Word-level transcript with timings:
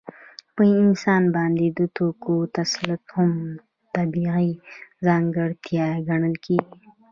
په 0.55 0.63
انسان 0.81 1.23
باندې 1.35 1.65
د 1.77 1.79
توکو 1.95 2.35
تسلط 2.57 3.03
هم 3.15 3.31
طبیعي 3.95 4.49
ځانګړتیا 5.05 5.87
ګڼل 6.07 6.35
کېږي 6.45 6.79